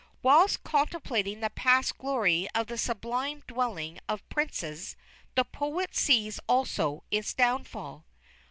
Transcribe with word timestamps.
Whilst 0.23 0.63
contemplating 0.63 1.41
the 1.41 1.51
past 1.51 1.95
glory 1.99 2.47
of 2.55 2.65
the 2.65 2.77
sublime 2.79 3.43
dwelling 3.45 3.99
of 4.09 4.27
princes, 4.29 4.95
the 5.35 5.43
poet 5.43 5.93
sees 5.95 6.39
also 6.49 7.03
its 7.11 7.35
downfall. 7.35 8.03